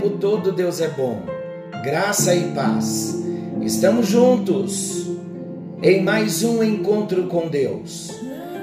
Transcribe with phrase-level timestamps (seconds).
[0.00, 1.20] tempo todo Deus é bom.
[1.84, 3.22] Graça e paz.
[3.60, 5.06] Estamos juntos
[5.82, 8.10] em mais um encontro com Deus.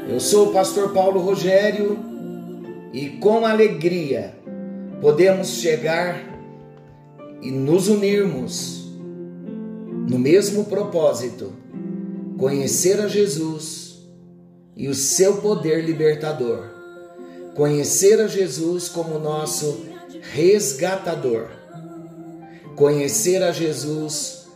[0.10, 2.00] Eu sou o pastor Paulo Rogério
[2.92, 4.34] e com alegria
[5.00, 6.20] podemos chegar
[7.40, 8.92] e nos unirmos
[10.10, 11.54] no mesmo propósito:
[12.40, 14.00] conhecer a Jesus
[14.76, 16.64] e o seu poder libertador.
[17.54, 19.87] Conhecer a Jesus como nosso
[20.22, 21.50] resgatador.
[22.76, 24.48] Conhecer a Jesus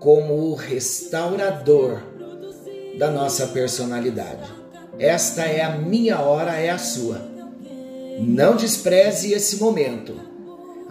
[0.00, 2.00] como o restaurador
[2.98, 4.50] da nossa personalidade.
[4.98, 7.20] Esta é a minha hora, é a sua.
[8.20, 10.14] Não despreze esse momento.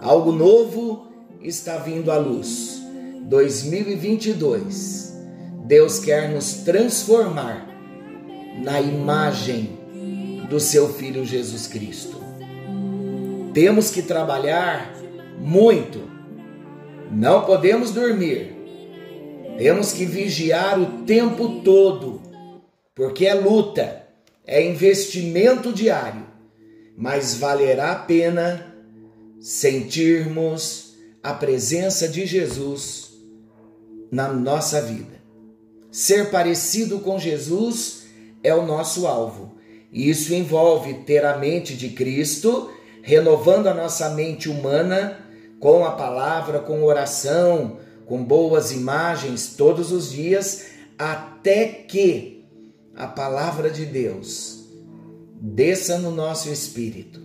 [0.00, 1.06] Algo novo
[1.42, 2.80] está vindo à luz.
[3.22, 5.14] 2022.
[5.66, 7.68] Deus quer nos transformar
[8.62, 9.78] na imagem
[10.48, 12.27] do seu filho Jesus Cristo.
[13.60, 14.94] Temos que trabalhar
[15.36, 16.08] muito.
[17.10, 18.54] Não podemos dormir.
[19.58, 22.22] Temos que vigiar o tempo todo,
[22.94, 24.06] porque é luta,
[24.46, 26.24] é investimento diário,
[26.96, 28.76] mas valerá a pena
[29.40, 33.10] sentirmos a presença de Jesus
[34.08, 35.20] na nossa vida.
[35.90, 38.04] Ser parecido com Jesus
[38.40, 39.58] é o nosso alvo.
[39.92, 42.70] Isso envolve ter a mente de Cristo,
[43.08, 45.18] renovando a nossa mente humana
[45.58, 50.66] com a palavra, com oração, com boas imagens todos os dias,
[50.98, 52.44] até que
[52.94, 54.68] a palavra de Deus
[55.40, 57.22] desça no nosso espírito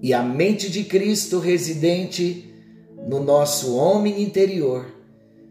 [0.00, 2.54] e a mente de Cristo residente
[3.08, 4.94] no nosso homem interior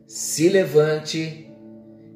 [0.07, 1.51] se levante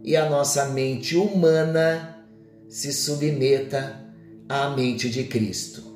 [0.02, 2.26] e a nossa mente humana
[2.70, 4.02] se submeta
[4.48, 5.87] à mente de Cristo.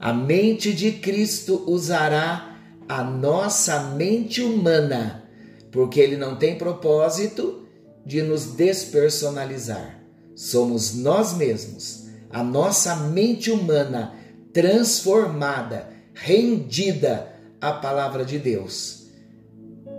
[0.00, 2.58] A mente de Cristo usará
[2.88, 5.24] a nossa mente humana,
[5.72, 7.66] porque ele não tem propósito
[8.04, 10.00] de nos despersonalizar.
[10.34, 14.14] Somos nós mesmos, a nossa mente humana
[14.52, 19.06] transformada, rendida à palavra de Deus.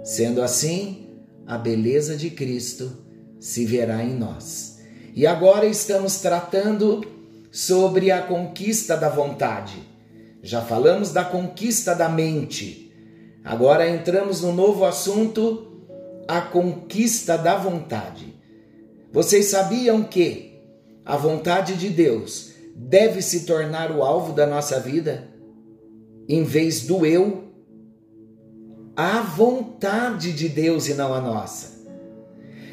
[0.03, 1.09] Sendo assim,
[1.46, 2.91] a beleza de Cristo
[3.40, 4.80] se verá em nós.
[5.13, 7.17] E agora estamos tratando
[7.57, 9.81] sobre a conquista da vontade.
[10.44, 12.94] Já falamos da conquista da mente.
[13.44, 15.88] Agora entramos no novo assunto,
[16.28, 18.35] a conquista da vontade.
[19.12, 20.62] Vocês sabiam que
[21.03, 25.28] a vontade de Deus deve se tornar o alvo da nossa vida,
[26.29, 27.45] em vez do eu?
[28.95, 31.84] A vontade de Deus e não a nossa.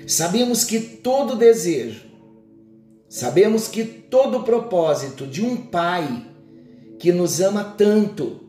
[0.06, 2.03] Sabemos que todo desejo,
[3.14, 6.26] Sabemos que todo o propósito de um Pai
[6.98, 8.40] que nos ama tanto,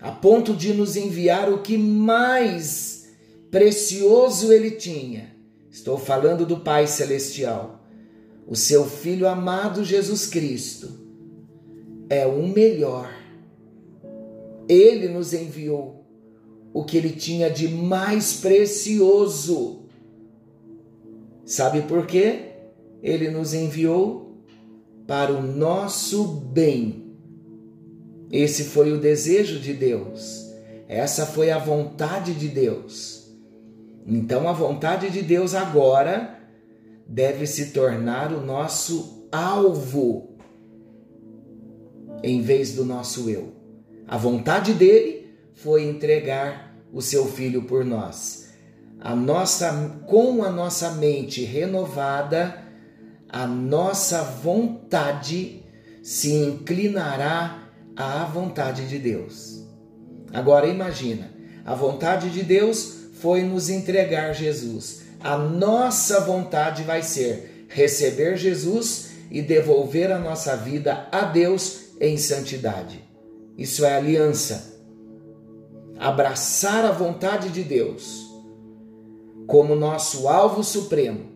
[0.00, 3.08] a ponto de nos enviar o que mais
[3.48, 5.36] precioso ele tinha,
[5.70, 7.80] estou falando do Pai Celestial,
[8.44, 10.90] o seu Filho amado Jesus Cristo,
[12.10, 13.08] é o melhor.
[14.68, 16.04] Ele nos enviou
[16.74, 19.84] o que ele tinha de mais precioso.
[21.44, 22.51] Sabe por quê?
[23.02, 24.38] Ele nos enviou
[25.06, 27.16] para o nosso bem.
[28.30, 30.50] Esse foi o desejo de Deus.
[30.88, 33.30] Essa foi a vontade de Deus.
[34.06, 36.38] Então a vontade de Deus agora
[37.06, 40.36] deve se tornar o nosso alvo
[42.22, 43.52] em vez do nosso eu.
[44.06, 48.50] A vontade dele foi entregar o seu filho por nós.
[49.00, 52.61] A nossa com a nossa mente renovada,
[53.32, 55.64] a nossa vontade
[56.02, 59.66] se inclinará à vontade de Deus.
[60.30, 61.32] Agora imagina,
[61.64, 65.04] a vontade de Deus foi nos entregar Jesus.
[65.18, 72.18] A nossa vontade vai ser receber Jesus e devolver a nossa vida a Deus em
[72.18, 73.02] santidade.
[73.56, 74.78] Isso é aliança.
[75.98, 78.30] Abraçar a vontade de Deus
[79.46, 81.31] como nosso alvo supremo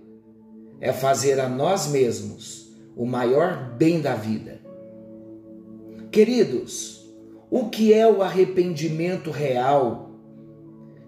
[0.81, 4.61] é fazer a nós mesmos o maior bem da vida.
[6.11, 7.07] Queridos,
[7.51, 10.11] o que é o arrependimento real,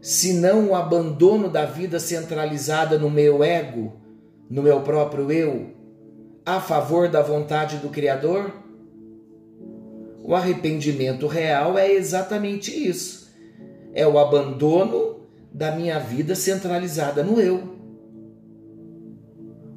[0.00, 3.94] se não o abandono da vida centralizada no meu ego,
[4.50, 5.70] no meu próprio eu,
[6.44, 8.52] a favor da vontade do Criador?
[10.22, 13.28] O arrependimento real é exatamente isso.
[13.94, 15.20] É o abandono
[15.52, 17.77] da minha vida centralizada no eu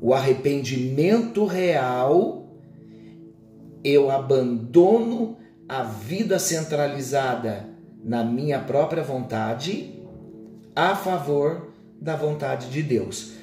[0.04, 2.50] O arrependimento real,
[3.84, 5.38] eu abandono
[5.70, 7.70] a vida centralizada
[8.04, 9.94] na minha própria vontade
[10.76, 11.72] a favor
[12.02, 13.34] da vontade de Deus.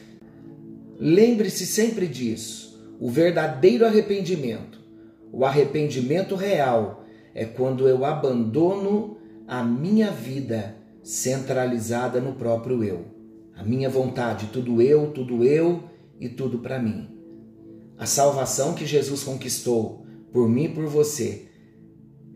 [0.99, 2.76] Lembre-se sempre disso.
[2.99, 4.81] O verdadeiro arrependimento,
[5.32, 7.04] o arrependimento real,
[7.37, 9.16] é quando eu abandono
[9.46, 13.04] a minha vida centralizada no próprio eu.
[13.56, 15.84] A minha vontade, tudo eu, tudo eu
[16.20, 17.09] e tudo para mim.
[17.97, 21.49] A salvação que Jesus conquistou por mim e por você,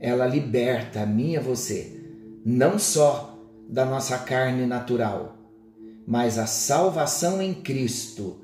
[0.00, 2.00] ela liberta a mim e a você,
[2.44, 3.38] não só
[3.68, 5.38] da nossa carne natural,
[6.06, 8.40] mas a salvação em Cristo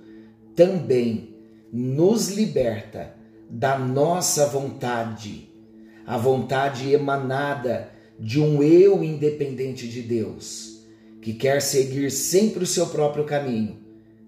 [0.55, 1.37] também
[1.73, 3.15] nos liberta
[3.51, 5.53] da nossa vontade,
[6.07, 10.87] a vontade emanada de um eu independente de Deus,
[11.21, 13.79] que quer seguir sempre o seu próprio caminho,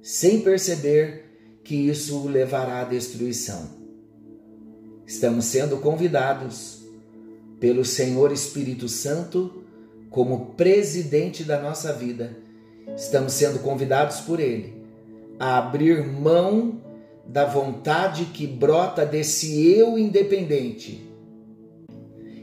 [0.03, 1.25] sem perceber
[1.63, 3.69] que isso o levará à destruição.
[5.07, 6.85] Estamos sendo convidados
[7.59, 9.65] pelo Senhor Espírito Santo
[10.09, 12.37] como presidente da nossa vida.
[12.97, 14.81] Estamos sendo convidados por Ele
[15.39, 16.81] a abrir mão
[17.27, 21.09] da vontade que brota desse eu independente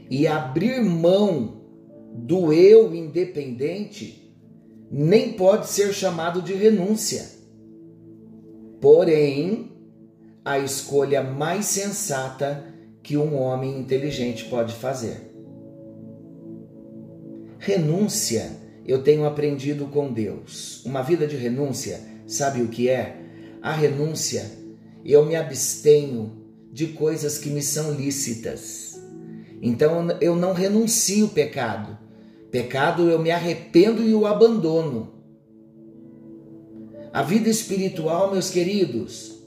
[0.10, 1.62] e abrir mão
[2.14, 4.34] do eu independente
[4.90, 7.37] nem pode ser chamado de renúncia.
[8.80, 9.72] Porém,
[10.46, 12.64] a escolha mais sensata
[13.04, 15.34] que um homem inteligente pode fazer.
[17.58, 18.52] Renúncia,
[18.86, 20.84] eu tenho aprendido com Deus.
[20.86, 23.18] Uma vida de renúncia, sabe o que é?
[23.62, 24.46] A renúncia,
[25.04, 29.02] eu me abstenho de coisas que me são lícitas.
[29.62, 31.98] Então eu não renuncio o pecado.
[32.52, 35.17] Pecado eu me arrependo e o abandono.
[37.18, 39.40] A vida espiritual, meus queridos,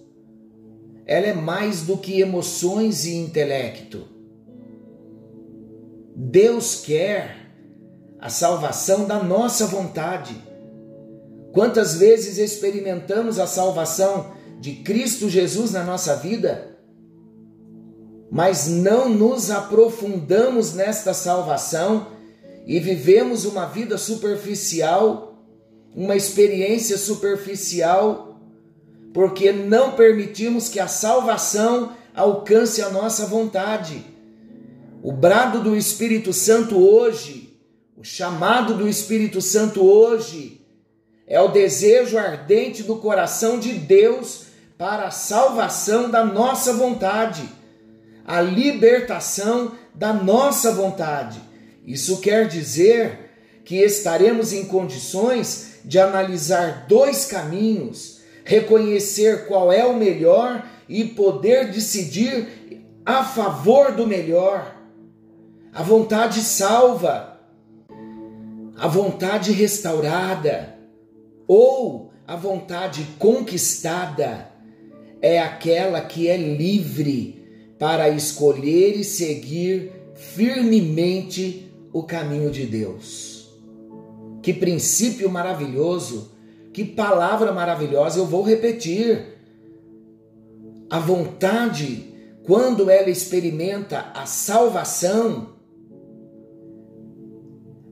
[1.07, 4.09] ela é mais do que emoções e intelecto.
[6.17, 7.37] Deus quer
[8.19, 10.35] a salvação da nossa vontade.
[11.53, 16.77] Quantas vezes experimentamos a salvação de Cristo Jesus na nossa vida,
[18.33, 22.09] mas não nos aprofundamos nesta salvação
[22.67, 25.30] e vivemos uma vida superficial,
[25.95, 28.41] uma experiência superficial,
[29.13, 34.05] porque não permitimos que a salvação alcance a nossa vontade.
[35.03, 37.51] O brado do Espírito Santo hoje
[38.01, 40.67] o chamado do Espírito Santo hoje
[41.27, 44.47] é o desejo ardente do coração de Deus
[44.79, 47.47] para a salvação da nossa vontade,
[48.25, 51.43] a libertação da nossa vontade.
[51.87, 53.33] Isso quer dizer
[53.67, 61.71] que estaremos em condições de analisar dois caminhos, reconhecer qual é o melhor e poder
[61.71, 64.77] decidir a favor do melhor.
[65.73, 67.41] A vontade salva,
[68.77, 70.77] a vontade restaurada
[71.47, 74.49] ou a vontade conquistada
[75.21, 77.41] é aquela que é livre
[77.79, 83.40] para escolher e seguir firmemente o caminho de Deus.
[84.43, 86.33] Que princípio maravilhoso,
[86.73, 89.39] que palavra maravilhosa, eu vou repetir.
[90.89, 95.57] A vontade, quando ela experimenta a salvação,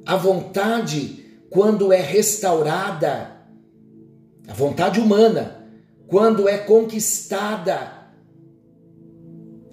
[0.07, 3.37] a vontade, quando é restaurada,
[4.47, 5.69] a vontade humana,
[6.07, 7.99] quando é conquistada,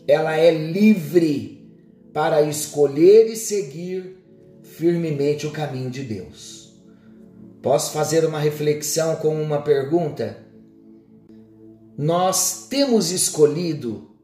[0.08, 1.56] ela é livre
[2.14, 4.18] para escolher e seguir
[4.62, 6.65] firmemente o caminho de Deus.
[7.66, 10.38] Posso fazer uma reflexão com uma pergunta?
[11.98, 14.16] Nós temos escolhido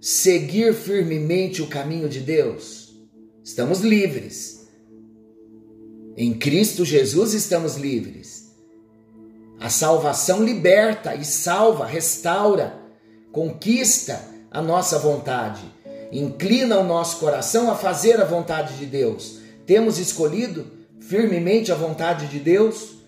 [0.00, 2.92] seguir firmemente o caminho de Deus?
[3.44, 4.68] Estamos livres
[6.16, 8.52] em Cristo Jesus estamos livres.
[9.60, 12.76] A salvação liberta e salva, restaura,
[13.30, 15.62] conquista a nossa vontade,
[16.10, 19.38] inclina o nosso coração a fazer a vontade de Deus.
[19.64, 20.79] Temos escolhido
[21.10, 23.00] firmemente a vontade de Deus?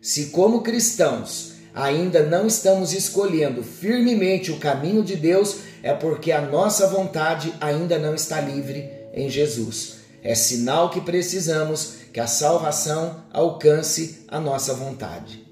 [0.00, 6.40] Se, como cristãos, ainda não estamos escolhendo firmemente o caminho de Deus, é porque a
[6.40, 9.96] nossa vontade ainda não está livre em Jesus.
[10.22, 15.46] É sinal que precisamos que a salvação alcance a nossa vontade.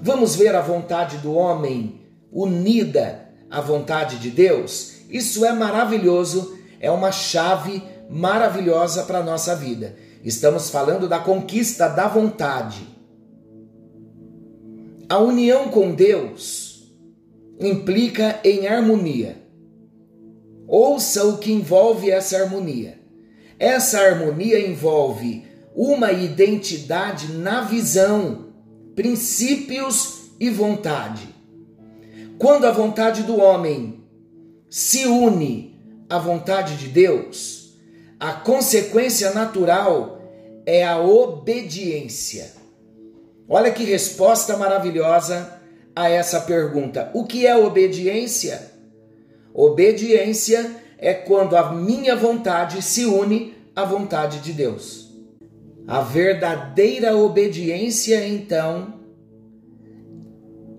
[0.00, 2.00] Vamos ver a vontade do homem
[2.32, 4.94] unida à vontade de Deus?
[5.10, 9.96] Isso é maravilhoso, é uma chave maravilhosa para a nossa vida.
[10.24, 12.88] Estamos falando da conquista da vontade.
[15.06, 16.90] A união com Deus
[17.60, 19.36] implica em harmonia.
[20.66, 22.98] Ouça o que envolve essa harmonia.
[23.58, 25.44] Essa harmonia envolve
[25.76, 28.46] uma identidade na visão,
[28.96, 31.28] princípios e vontade.
[32.38, 34.02] Quando a vontade do homem
[34.70, 35.78] se une
[36.08, 37.64] à vontade de Deus,
[38.18, 40.13] a consequência natural
[40.66, 42.52] é a obediência.
[43.48, 45.60] Olha que resposta maravilhosa
[45.94, 47.10] a essa pergunta.
[47.14, 48.72] O que é obediência?
[49.52, 55.12] Obediência é quando a minha vontade se une à vontade de Deus.
[55.86, 58.94] A verdadeira obediência, então,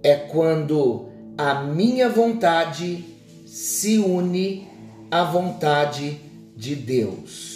[0.02, 3.06] é quando a minha vontade
[3.46, 4.68] se une
[5.12, 6.20] à vontade
[6.56, 7.55] de Deus.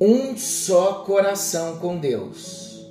[0.00, 2.90] Um só coração com Deus.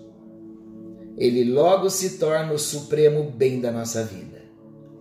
[1.17, 4.43] Ele logo se torna o supremo bem da nossa vida.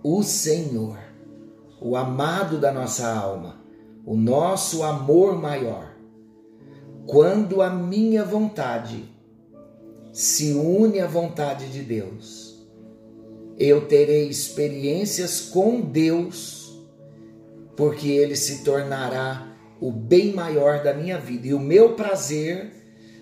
[0.02, 0.98] O Senhor,
[1.82, 3.60] o amado da nossa alma,
[4.06, 5.94] o nosso amor maior.
[7.06, 9.04] Quando a minha vontade
[10.10, 12.66] se une à vontade de Deus,
[13.58, 16.74] eu terei experiências com Deus,
[17.76, 19.47] porque Ele se tornará
[19.80, 21.48] o bem maior da minha vida.
[21.48, 22.72] E o meu prazer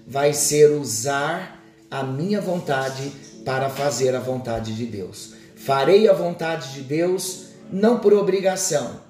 [0.06, 3.12] vai ser usar a minha vontade
[3.44, 5.34] para fazer a vontade de Deus.
[5.54, 9.00] Farei a vontade de Deus não por obrigação,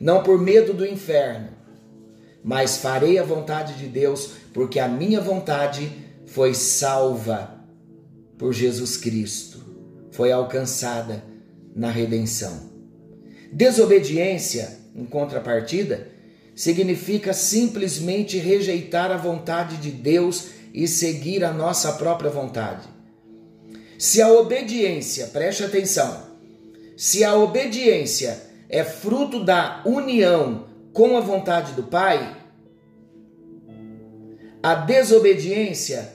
[0.00, 1.48] não por medo do inferno,
[2.42, 5.90] mas farei a vontade de Deus porque a minha vontade
[6.26, 7.60] foi salva
[8.38, 9.60] por Jesus Cristo
[10.10, 11.24] foi alcançada
[11.74, 12.70] na redenção.
[13.52, 16.08] Desobediência, em contrapartida,
[16.60, 22.86] significa simplesmente rejeitar a vontade de Deus e seguir a nossa própria vontade.
[23.98, 26.20] Se a obediência, preste atenção,
[26.98, 32.36] se a obediência é fruto da união com a vontade do Pai,
[34.62, 36.12] a desobediência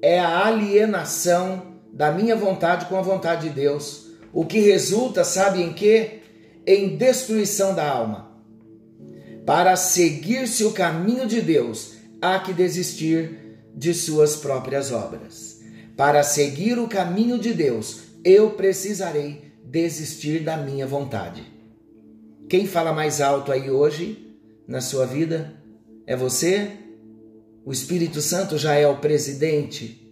[0.00, 5.62] é a alienação da minha vontade com a vontade de Deus, o que resulta, sabe
[5.62, 6.20] em quê?
[6.66, 8.31] Em destruição da alma.
[9.46, 15.60] Para seguir-se o caminho de Deus, há que desistir de suas próprias obras.
[15.96, 21.44] Para seguir o caminho de Deus, eu precisarei desistir da minha vontade.
[22.48, 25.54] Quem fala mais alto aí hoje na sua vida?
[26.06, 26.70] É você?
[27.64, 30.02] O Espírito Santo já é o presidente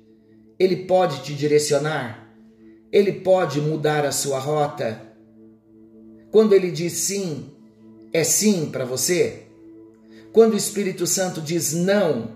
[0.60, 2.30] ele pode te direcionar,
[2.92, 5.00] ele pode mudar a sua rota.
[6.30, 7.50] Quando ele diz sim,
[8.12, 9.44] é sim para você.
[10.32, 12.32] Quando o Espírito Santo diz não,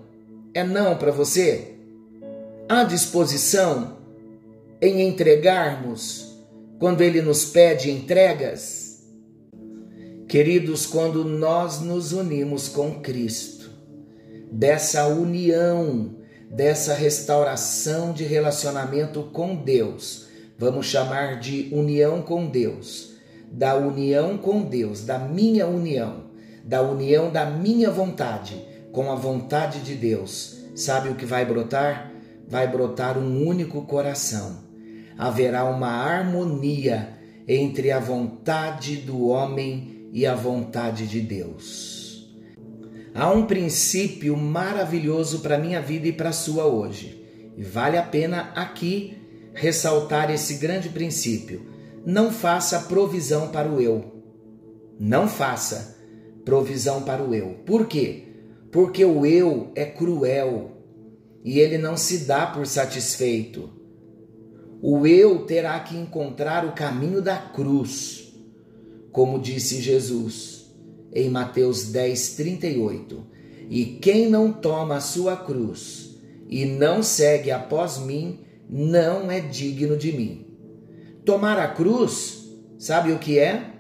[0.53, 1.75] é não para você.
[2.69, 3.99] Há disposição
[4.81, 6.37] em entregarmos
[6.79, 9.05] quando ele nos pede entregas?
[10.29, 13.71] Queridos, quando nós nos unimos com Cristo,
[14.51, 16.15] dessa união
[16.55, 20.29] dessa restauração de relacionamento com Deus.
[20.57, 23.14] Vamos chamar de união com Deus,
[23.55, 26.25] da união com Deus, da minha união,
[26.65, 28.61] da união da minha vontade
[28.93, 30.65] com a vontade de Deus.
[30.75, 32.13] Sabe o que vai brotar?
[32.49, 34.65] Vai brotar um único coração.
[35.17, 42.35] Haverá uma harmonia entre a vontade do homem e a vontade de Deus.
[43.15, 47.23] Há um princípio maravilhoso para minha vida e para a sua hoje.
[47.57, 49.17] E vale a pena aqui
[49.55, 51.74] ressaltar esse grande princípio.
[52.05, 54.23] Não faça provisão para o eu.
[55.01, 55.97] Não faça
[56.45, 57.61] provisão para o eu.
[57.65, 58.25] Por quê?
[58.71, 60.73] Porque o eu é cruel
[61.43, 63.71] e ele não se dá por satisfeito.
[64.83, 68.35] O eu terá que encontrar o caminho da cruz,
[69.11, 70.71] como disse Jesus
[71.13, 73.27] em Mateus 10, 38.
[73.71, 76.19] E quem não toma a sua cruz
[76.49, 80.47] e não segue após mim, não é digno de mim.
[81.25, 83.73] Tomar a cruz, sabe o que é?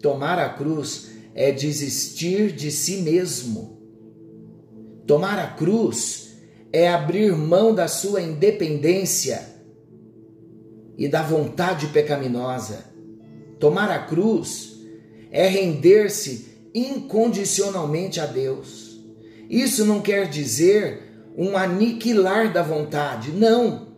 [0.00, 3.80] Tomar a cruz é desistir de si mesmo.
[5.06, 6.38] Tomar a cruz
[6.72, 9.46] é abrir mão da sua independência
[10.98, 12.84] e da vontade pecaminosa.
[13.60, 14.80] Tomar a cruz
[15.30, 19.00] é render-se incondicionalmente a Deus.
[19.48, 23.91] Isso não quer dizer um aniquilar da vontade, não,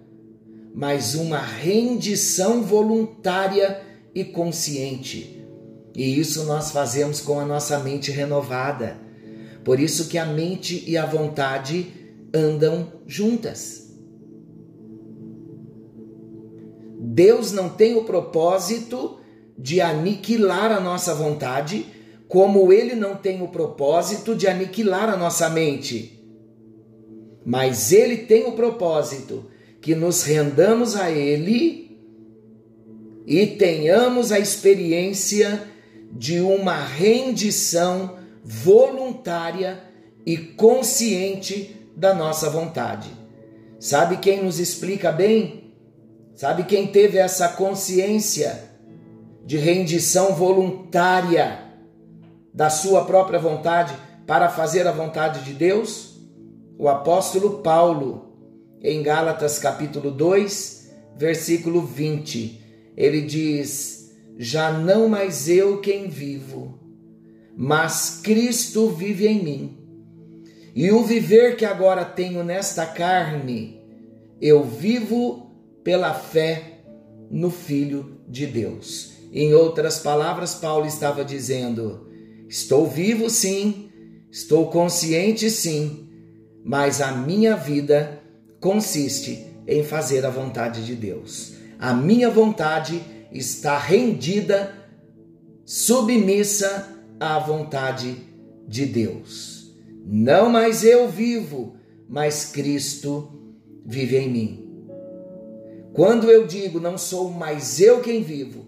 [0.75, 3.81] mas uma rendição voluntária
[4.13, 5.47] e consciente.
[5.95, 8.99] E isso nós fazemos com a nossa mente renovada.
[9.63, 11.87] Por isso que a mente e a vontade
[12.35, 13.95] andam juntas.
[16.99, 19.21] Deus não tem o propósito
[19.57, 21.87] de aniquilar a nossa vontade,
[22.27, 26.21] como ele não tem o propósito de aniquilar a nossa mente.
[27.47, 29.54] Mas ele tem o propósito
[29.85, 32.01] que nos rendamos a ele
[33.27, 35.63] e tenhamos a experiência
[36.11, 39.85] de uma rendição voluntária
[40.25, 43.11] e consciente da nossa vontade.
[43.79, 45.75] Sabe quem nos explica bem?
[46.35, 48.71] Sabe quem teve essa consciência
[49.45, 51.61] de rendição voluntária
[52.55, 53.95] da sua própria vontade
[54.27, 56.19] para fazer a vontade de Deus?
[56.79, 58.34] O apóstolo Paulo,
[58.85, 66.79] em Gálatas capítulo 2, versículo 20, ele diz: Já não mais eu quem vivo,
[67.57, 69.79] mas Cristo vive em mim.
[70.75, 73.81] E o viver que agora tenho nesta carne,
[74.39, 75.51] eu vivo
[75.83, 76.81] pela fé
[77.31, 79.15] no Filho de Deus.
[79.33, 82.07] Em outras palavras, Paulo estava dizendo:
[82.51, 83.89] Estou vivo sim,
[84.31, 86.07] estou consciente sim,
[86.63, 88.24] mas a minha vida
[88.65, 91.53] consiste em fazer a vontade de Deus.
[91.79, 92.99] A minha vontade
[93.31, 94.73] está rendida,
[95.67, 96.89] submissa
[97.21, 98.17] à vontade
[98.67, 99.71] de Deus.
[100.07, 101.77] Não mais eu vivo,
[102.09, 103.39] mas Cristo
[103.85, 104.87] vive em mim.
[105.93, 108.65] Quando eu digo não sou mais eu quem vivo,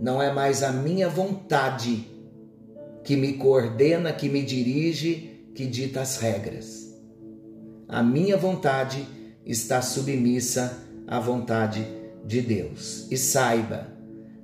[0.00, 2.08] não é mais a minha vontade
[3.02, 6.96] que me coordena, que me dirige, que dita as regras.
[7.88, 9.18] A minha vontade
[9.50, 11.86] está submissa à vontade
[12.24, 13.06] de Deus.
[13.10, 13.88] E saiba,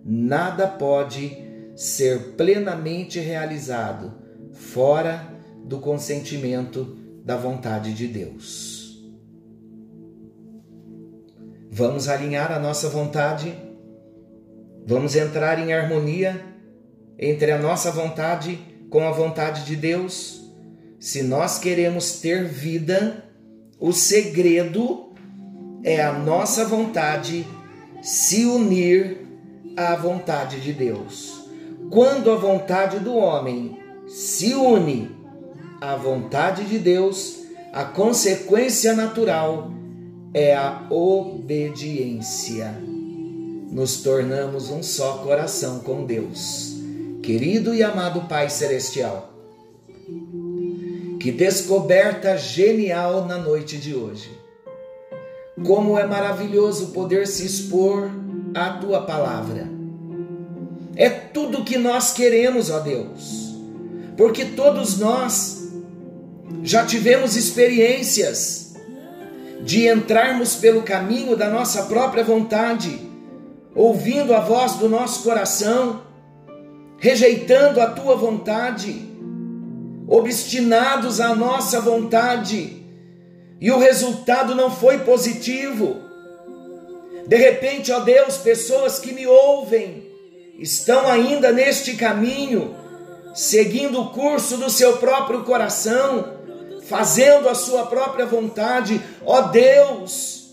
[0.05, 1.45] nada pode
[1.77, 4.15] ser plenamente realizado
[4.53, 5.33] fora
[5.65, 8.77] do consentimento da vontade de Deus.
[11.71, 13.55] Vamos alinhar a nossa vontade,
[14.87, 16.43] vamos entrar em harmonia
[17.19, 20.51] entre a nossa vontade com a vontade de Deus.
[20.99, 23.26] Se nós queremos ter vida,
[23.79, 25.13] o segredo
[25.85, 27.47] é a nossa vontade
[28.03, 29.27] se unir
[29.77, 31.47] à vontade de Deus.
[31.91, 35.11] Quando a vontade do homem se une
[35.81, 39.71] à vontade de Deus, a consequência natural
[40.33, 42.75] é a obediência.
[43.71, 46.75] Nos tornamos um só coração com Deus.
[47.23, 49.35] Querido e amado Pai Celestial,
[51.27, 54.31] que descoberta genial na noite de hoje.
[55.67, 58.09] Como é maravilhoso poder se expor
[58.55, 59.77] à tua palavra
[60.97, 63.55] é tudo que nós queremos, ó Deus.
[64.17, 65.69] Porque todos nós
[66.63, 68.77] já tivemos experiências
[69.63, 72.99] de entrarmos pelo caminho da nossa própria vontade,
[73.75, 76.03] ouvindo a voz do nosso coração,
[76.99, 79.16] rejeitando a tua vontade,
[80.09, 82.85] obstinados à nossa vontade,
[83.61, 85.97] e o resultado não foi positivo.
[87.27, 90.07] De repente, ó Deus, pessoas que me ouvem,
[90.59, 92.77] estão ainda neste caminho,
[93.35, 96.37] seguindo o curso do seu próprio coração,
[96.87, 99.01] fazendo a sua própria vontade.
[99.25, 100.51] Ó Deus,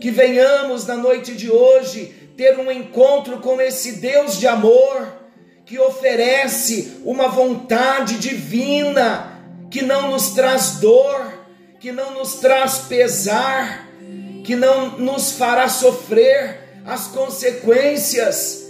[0.00, 5.23] que venhamos na noite de hoje ter um encontro com esse Deus de amor,
[5.64, 11.32] que oferece uma vontade divina, que não nos traz dor,
[11.80, 13.88] que não nos traz pesar,
[14.44, 18.64] que não nos fará sofrer as consequências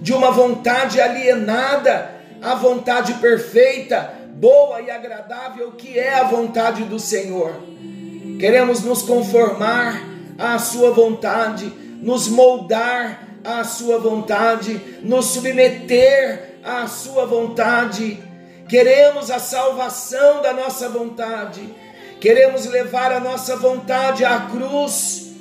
[0.00, 6.98] de uma vontade alienada à vontade perfeita, boa e agradável que é a vontade do
[6.98, 7.52] Senhor.
[8.38, 10.02] Queremos nos conformar
[10.38, 18.22] à Sua vontade, nos moldar à Sua vontade, nos submeter à Sua vontade.
[18.68, 21.62] Queremos a salvação da nossa vontade,
[22.20, 25.32] queremos levar a nossa vontade à cruz,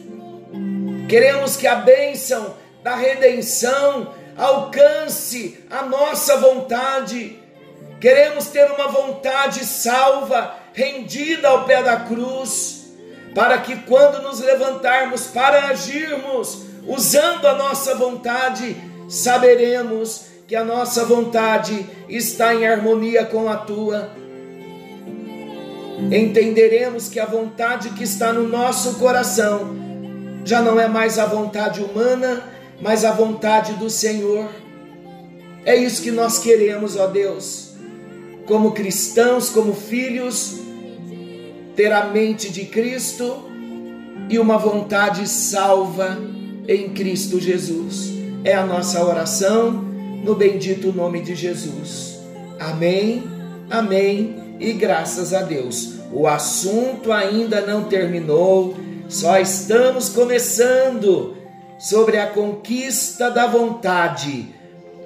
[1.08, 7.40] queremos que a bênção da redenção alcance a nossa vontade.
[8.00, 12.88] Queremos ter uma vontade salva, rendida ao pé da cruz,
[13.36, 18.76] para que quando nos levantarmos para agirmos, usando a nossa vontade,
[19.08, 24.10] saberemos que a nossa vontade está em harmonia com a tua.
[26.12, 29.76] Entenderemos que a vontade que está no nosso coração
[30.44, 32.44] já não é mais a vontade humana,
[32.82, 34.50] mas a vontade do Senhor.
[35.63, 37.74] É isso que nós queremos, ó Deus,
[38.48, 40.60] como cristãos, como filhos,
[41.76, 43.46] ter a mente de Cristo
[44.28, 46.17] e uma vontade salva
[46.74, 48.12] em Cristo Jesus.
[48.44, 49.72] É a nossa oração
[50.24, 52.20] no bendito nome de Jesus.
[52.60, 53.24] Amém,
[53.70, 55.96] amém e graças a Deus.
[56.12, 58.76] O assunto ainda não terminou,
[59.10, 61.36] só estamos começando
[61.80, 64.54] sobre a conquista da vontade.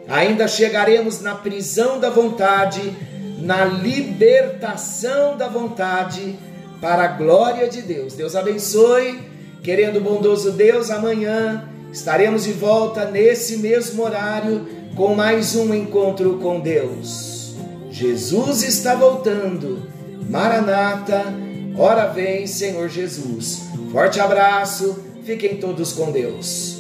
[0.08, 2.94] Ainda chegaremos na prisão da vontade,
[3.40, 6.38] na libertação da vontade,
[6.82, 8.14] para a glória de Deus.
[8.14, 9.20] Deus abençoe,
[9.66, 14.64] querendo bondoso Deus, amanhã estaremos de volta nesse mesmo horário
[14.96, 17.56] com mais um encontro com Deus.
[17.90, 19.90] Jesus está voltando.
[20.30, 21.24] Maranata,
[21.76, 23.64] ora vem, Senhor Jesus.
[23.92, 26.78] Forte abraço, fiquem todos com Deus.